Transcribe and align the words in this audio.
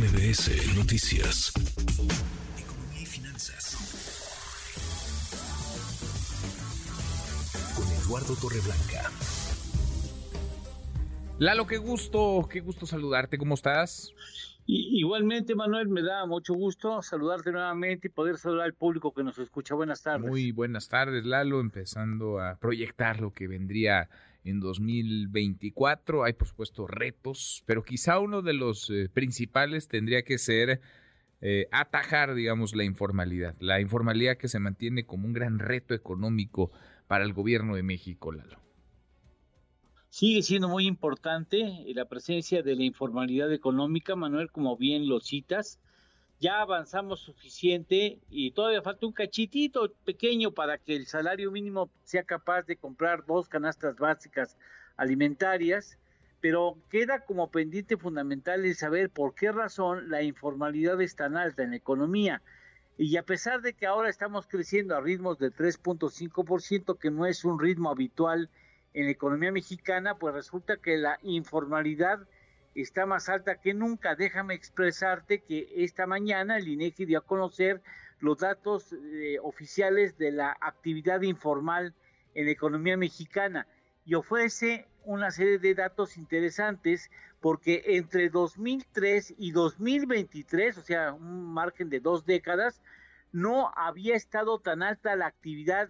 MBS 0.00 0.74
Noticias. 0.78 1.52
Economía 2.58 3.02
y 3.02 3.04
finanzas. 3.04 3.76
Con 7.76 7.84
Eduardo 7.86 8.34
Torreblanca. 8.40 9.10
Lalo, 11.38 11.66
qué 11.66 11.76
gusto, 11.76 12.48
qué 12.50 12.60
gusto 12.60 12.86
saludarte. 12.86 13.36
¿Cómo 13.36 13.52
estás? 13.52 14.14
igualmente, 14.64 15.54
Manuel, 15.54 15.88
me 15.88 16.00
da 16.00 16.24
mucho 16.24 16.54
gusto 16.54 17.02
saludarte 17.02 17.52
nuevamente 17.52 18.08
y 18.08 18.10
poder 18.10 18.38
saludar 18.38 18.66
al 18.66 18.74
público 18.74 19.12
que 19.12 19.22
nos 19.22 19.36
escucha. 19.38 19.74
Buenas 19.74 20.02
tardes. 20.02 20.30
Muy 20.30 20.50
buenas 20.50 20.88
tardes, 20.88 21.26
Lalo. 21.26 21.60
Empezando 21.60 22.40
a 22.40 22.56
proyectar 22.56 23.20
lo 23.20 23.32
que 23.32 23.48
vendría 23.48 24.08
en 24.44 24.60
2024. 24.60 26.24
Hay, 26.24 26.32
por 26.32 26.48
supuesto, 26.48 26.86
retos, 26.86 27.62
pero 27.66 27.82
quizá 27.82 28.18
uno 28.18 28.42
de 28.42 28.52
los 28.52 28.90
eh, 28.90 29.08
principales 29.12 29.88
tendría 29.88 30.22
que 30.22 30.38
ser 30.38 30.80
eh, 31.40 31.68
atajar, 31.72 32.34
digamos, 32.34 32.74
la 32.74 32.84
informalidad. 32.84 33.56
La 33.60 33.80
informalidad 33.80 34.36
que 34.36 34.48
se 34.48 34.58
mantiene 34.58 35.04
como 35.04 35.26
un 35.26 35.32
gran 35.32 35.58
reto 35.58 35.94
económico 35.94 36.70
para 37.06 37.24
el 37.24 37.32
gobierno 37.32 37.74
de 37.74 37.82
México, 37.82 38.32
Lalo. 38.32 38.58
Sigue 40.10 40.42
siendo 40.42 40.68
muy 40.68 40.86
importante 40.86 41.84
la 41.94 42.04
presencia 42.06 42.62
de 42.62 42.74
la 42.74 42.82
informalidad 42.82 43.52
económica, 43.52 44.16
Manuel, 44.16 44.50
como 44.50 44.76
bien 44.76 45.08
lo 45.08 45.20
citas 45.20 45.78
ya 46.40 46.62
avanzamos 46.62 47.20
suficiente 47.20 48.18
y 48.30 48.52
todavía 48.52 48.80
falta 48.80 49.06
un 49.06 49.12
cachitito 49.12 49.92
pequeño 50.06 50.52
para 50.52 50.78
que 50.78 50.96
el 50.96 51.06
salario 51.06 51.50
mínimo 51.50 51.90
sea 52.02 52.24
capaz 52.24 52.62
de 52.62 52.76
comprar 52.76 53.26
dos 53.26 53.48
canastas 53.48 53.96
básicas 53.96 54.56
alimentarias, 54.96 55.98
pero 56.40 56.78
queda 56.88 57.26
como 57.26 57.50
pendiente 57.50 57.98
fundamental 57.98 58.64
el 58.64 58.74
saber 58.74 59.10
por 59.10 59.34
qué 59.34 59.52
razón 59.52 60.08
la 60.08 60.22
informalidad 60.22 61.00
es 61.02 61.14
tan 61.14 61.36
alta 61.36 61.62
en 61.62 61.70
la 61.70 61.76
economía. 61.76 62.42
Y 62.96 63.18
a 63.18 63.22
pesar 63.22 63.60
de 63.60 63.74
que 63.74 63.86
ahora 63.86 64.08
estamos 64.08 64.46
creciendo 64.46 64.96
a 64.96 65.00
ritmos 65.00 65.38
de 65.38 65.52
3.5%, 65.52 66.98
que 66.98 67.10
no 67.10 67.26
es 67.26 67.44
un 67.44 67.60
ritmo 67.60 67.90
habitual 67.90 68.48
en 68.94 69.04
la 69.04 69.10
economía 69.10 69.52
mexicana, 69.52 70.14
pues 70.14 70.34
resulta 70.34 70.78
que 70.78 70.96
la 70.96 71.18
informalidad 71.22 72.26
está 72.74 73.06
más 73.06 73.28
alta 73.28 73.60
que 73.60 73.74
nunca. 73.74 74.14
Déjame 74.14 74.54
expresarte 74.54 75.40
que 75.40 75.68
esta 75.76 76.06
mañana 76.06 76.58
el 76.58 76.68
INEGI 76.68 77.06
dio 77.06 77.18
a 77.18 77.26
conocer 77.26 77.82
los 78.20 78.38
datos 78.38 78.92
eh, 78.92 79.38
oficiales 79.42 80.18
de 80.18 80.32
la 80.32 80.56
actividad 80.60 81.22
informal 81.22 81.94
en 82.34 82.46
la 82.46 82.52
economía 82.52 82.96
mexicana 82.96 83.66
y 84.04 84.14
ofrece 84.14 84.86
una 85.04 85.30
serie 85.30 85.58
de 85.58 85.74
datos 85.74 86.16
interesantes 86.16 87.10
porque 87.40 87.82
entre 87.86 88.28
2003 88.28 89.34
y 89.38 89.52
2023, 89.52 90.76
o 90.76 90.82
sea, 90.82 91.12
un 91.14 91.52
margen 91.52 91.88
de 91.88 92.00
dos 92.00 92.26
décadas, 92.26 92.82
no 93.32 93.72
había 93.76 94.14
estado 94.14 94.58
tan 94.58 94.82
alta 94.82 95.16
la 95.16 95.26
actividad 95.26 95.88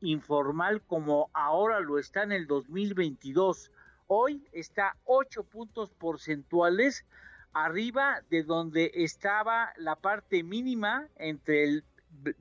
informal 0.00 0.82
como 0.82 1.30
ahora 1.32 1.80
lo 1.80 1.98
está 1.98 2.22
en 2.22 2.32
el 2.32 2.46
2022 2.46 3.72
hoy 4.06 4.46
está 4.52 4.96
8 5.04 5.44
puntos 5.44 5.90
porcentuales 5.90 7.04
arriba 7.52 8.22
de 8.30 8.42
donde 8.42 8.90
estaba 8.94 9.74
la 9.76 9.96
parte 9.96 10.42
mínima 10.42 11.06
entre 11.16 11.64
el 11.64 11.84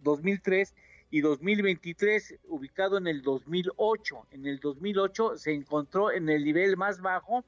2003 0.02 0.73
y 1.11 1.20
2023, 1.22 2.39
ubicado 2.47 2.97
en 2.97 3.05
el 3.08 3.22
2008. 3.22 4.28
En 4.31 4.47
el 4.47 4.59
2008 4.59 5.38
se 5.38 5.53
encontró 5.53 6.11
en 6.11 6.28
el 6.30 6.44
nivel 6.44 6.75
más 6.75 7.00
bajo 7.02 7.45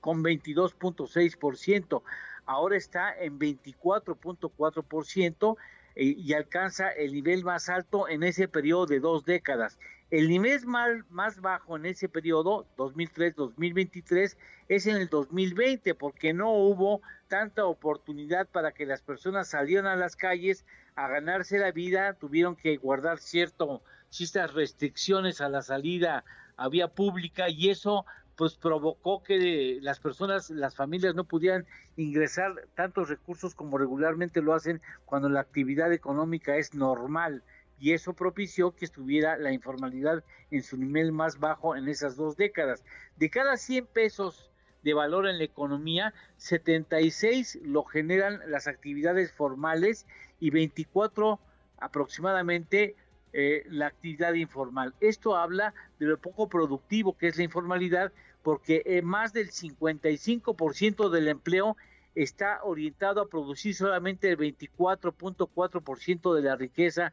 con 0.00 0.22
22.6%. 0.22 2.02
Ahora 2.44 2.76
está 2.76 3.12
en 3.18 3.40
24.4% 3.40 5.56
eh, 5.96 6.04
y 6.04 6.32
alcanza 6.34 6.90
el 6.90 7.12
nivel 7.12 7.42
más 7.42 7.68
alto 7.68 8.08
en 8.08 8.22
ese 8.22 8.46
periodo 8.46 8.86
de 8.86 9.00
dos 9.00 9.24
décadas. 9.24 9.76
El 10.08 10.28
nivel 10.28 10.64
más, 11.10 11.40
bajo 11.40 11.76
en 11.76 11.86
ese 11.86 12.08
periodo, 12.08 12.64
2003-2023, 12.76 14.36
es 14.68 14.86
en 14.86 14.96
el 14.96 15.08
2020, 15.08 15.96
porque 15.96 16.32
no 16.32 16.52
hubo 16.52 17.02
tanta 17.26 17.66
oportunidad 17.66 18.46
para 18.46 18.70
que 18.70 18.86
las 18.86 19.02
personas 19.02 19.48
salieran 19.48 19.86
a 19.86 19.96
las 19.96 20.14
calles 20.14 20.64
a 20.94 21.08
ganarse 21.08 21.58
la 21.58 21.72
vida, 21.72 22.14
tuvieron 22.14 22.54
que 22.54 22.76
guardar 22.76 23.18
cierto, 23.18 23.82
ciertas 24.08 24.54
restricciones 24.54 25.40
a 25.40 25.48
la 25.48 25.62
salida 25.62 26.24
a 26.56 26.68
vía 26.68 26.86
pública 26.86 27.48
y 27.48 27.70
eso 27.70 28.06
pues 28.36 28.54
provocó 28.54 29.22
que 29.22 29.78
las 29.80 29.98
personas, 29.98 30.50
las 30.50 30.76
familias 30.76 31.14
no 31.14 31.24
pudieran 31.24 31.66
ingresar 31.96 32.52
tantos 32.74 33.08
recursos 33.08 33.54
como 33.54 33.76
regularmente 33.76 34.40
lo 34.40 34.54
hacen 34.54 34.80
cuando 35.04 35.28
la 35.28 35.40
actividad 35.40 35.92
económica 35.92 36.56
es 36.56 36.74
normal 36.74 37.42
y 37.78 37.92
eso 37.92 38.14
propició 38.14 38.74
que 38.74 38.84
estuviera 38.84 39.36
la 39.36 39.52
informalidad 39.52 40.24
en 40.50 40.62
su 40.62 40.76
nivel 40.76 41.12
más 41.12 41.38
bajo 41.38 41.76
en 41.76 41.88
esas 41.88 42.16
dos 42.16 42.36
décadas. 42.36 42.84
De 43.16 43.30
cada 43.30 43.56
100 43.56 43.86
pesos 43.86 44.50
de 44.82 44.94
valor 44.94 45.26
en 45.26 45.38
la 45.38 45.44
economía, 45.44 46.14
76 46.36 47.58
lo 47.62 47.84
generan 47.84 48.40
las 48.46 48.66
actividades 48.66 49.32
formales 49.32 50.06
y 50.40 50.50
24 50.50 51.40
aproximadamente 51.78 52.94
eh, 53.32 53.64
la 53.68 53.88
actividad 53.88 54.34
informal. 54.34 54.94
Esto 55.00 55.36
habla 55.36 55.74
de 55.98 56.06
lo 56.06 56.18
poco 56.18 56.48
productivo 56.48 57.16
que 57.18 57.28
es 57.28 57.36
la 57.36 57.44
informalidad 57.44 58.12
porque 58.42 58.82
eh, 58.86 59.02
más 59.02 59.32
del 59.32 59.50
55% 59.50 61.10
del 61.10 61.28
empleo 61.28 61.76
está 62.14 62.60
orientado 62.62 63.20
a 63.20 63.28
producir 63.28 63.74
solamente 63.74 64.30
el 64.30 64.38
24.4% 64.38 66.34
de 66.34 66.42
la 66.42 66.56
riqueza 66.56 67.12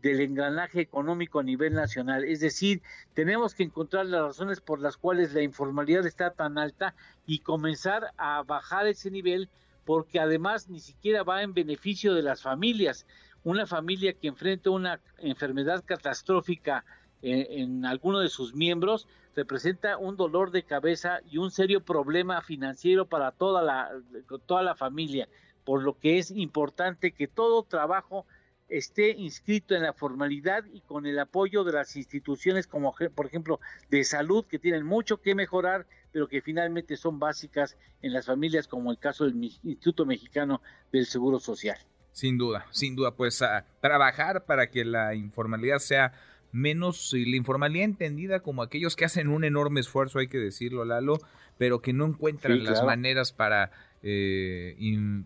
del 0.00 0.20
engranaje 0.20 0.80
económico 0.80 1.40
a 1.40 1.42
nivel 1.42 1.74
nacional. 1.74 2.24
Es 2.24 2.40
decir, 2.40 2.82
tenemos 3.14 3.54
que 3.54 3.62
encontrar 3.62 4.06
las 4.06 4.22
razones 4.22 4.60
por 4.60 4.80
las 4.80 4.96
cuales 4.96 5.34
la 5.34 5.42
informalidad 5.42 6.06
está 6.06 6.30
tan 6.30 6.58
alta 6.58 6.94
y 7.26 7.40
comenzar 7.40 8.12
a 8.16 8.42
bajar 8.42 8.86
ese 8.86 9.10
nivel 9.10 9.48
porque 9.84 10.20
además 10.20 10.68
ni 10.68 10.80
siquiera 10.80 11.22
va 11.22 11.42
en 11.42 11.54
beneficio 11.54 12.14
de 12.14 12.22
las 12.22 12.42
familias. 12.42 13.06
Una 13.44 13.66
familia 13.66 14.12
que 14.12 14.28
enfrenta 14.28 14.70
una 14.70 15.00
enfermedad 15.18 15.82
catastrófica 15.84 16.84
en, 17.20 17.60
en 17.60 17.84
alguno 17.84 18.20
de 18.20 18.28
sus 18.28 18.54
miembros 18.54 19.08
representa 19.34 19.96
un 19.96 20.16
dolor 20.16 20.50
de 20.50 20.62
cabeza 20.62 21.20
y 21.30 21.38
un 21.38 21.50
serio 21.50 21.82
problema 21.82 22.42
financiero 22.42 23.06
para 23.06 23.32
toda 23.32 23.62
la 23.62 24.74
familia, 24.76 25.28
por 25.64 25.82
lo 25.82 25.98
que 25.98 26.18
es 26.18 26.30
importante 26.30 27.12
que 27.12 27.26
todo 27.26 27.62
trabajo 27.62 28.26
esté 28.72 29.10
inscrito 29.10 29.74
en 29.74 29.82
la 29.82 29.92
formalidad 29.92 30.64
y 30.72 30.80
con 30.80 31.06
el 31.06 31.18
apoyo 31.18 31.62
de 31.62 31.72
las 31.72 31.94
instituciones 31.96 32.66
como 32.66 32.94
por 33.14 33.26
ejemplo 33.26 33.60
de 33.90 34.02
salud 34.02 34.46
que 34.46 34.58
tienen 34.58 34.84
mucho 34.84 35.20
que 35.20 35.34
mejorar 35.34 35.86
pero 36.10 36.26
que 36.28 36.40
finalmente 36.40 36.96
son 36.96 37.18
básicas 37.18 37.76
en 38.00 38.12
las 38.12 38.26
familias 38.26 38.68
como 38.68 38.90
el 38.90 38.98
caso 38.98 39.24
del 39.24 39.42
Instituto 39.42 40.04
Mexicano 40.06 40.60
del 40.92 41.06
Seguro 41.06 41.38
Social. 41.38 41.78
Sin 42.12 42.36
duda, 42.36 42.66
sin 42.70 42.94
duda, 42.94 43.14
pues 43.16 43.40
a 43.40 43.64
trabajar 43.80 44.44
para 44.44 44.70
que 44.70 44.84
la 44.84 45.14
informalidad 45.14 45.78
sea 45.78 46.12
menos 46.52 47.12
la 47.14 47.36
informalidad 47.36 47.84
entendida 47.84 48.40
como 48.40 48.62
aquellos 48.62 48.94
que 48.94 49.06
hacen 49.06 49.28
un 49.28 49.44
enorme 49.44 49.80
esfuerzo, 49.80 50.18
hay 50.18 50.28
que 50.28 50.38
decirlo, 50.38 50.84
Lalo, 50.84 51.18
pero 51.56 51.80
que 51.80 51.94
no 51.94 52.04
encuentran 52.04 52.62
las 52.64 52.84
maneras 52.84 53.32
para 53.32 53.70
eh, 54.04 54.76